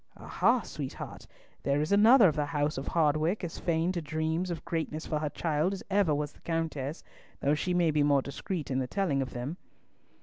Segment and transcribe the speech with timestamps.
[0.17, 1.27] Ah ha, sweetheart,
[1.61, 5.19] there is another of the house of Hardwicke as fain to dreams of greatness for
[5.19, 7.03] her child as ever was the Countess,
[7.39, 9.57] though she may be more discreet in the telling of them."